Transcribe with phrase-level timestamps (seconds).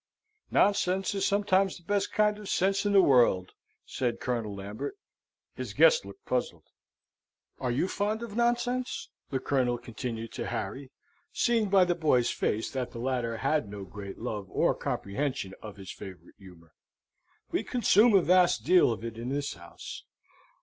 [0.49, 3.51] "Nonsense is sometimes the best kind of sense in the world,"
[3.85, 4.95] said Colonel Lambert.
[5.53, 6.63] His guest looked puzzled.
[7.59, 10.89] "Are you fond of nonsense?" the Colonel continued to Harry,
[11.31, 15.77] seeing by the boy's face that the latter had no great love or comprehension of
[15.77, 16.73] his favourite humour.
[17.51, 20.03] "We consume a vast deal of it in this house.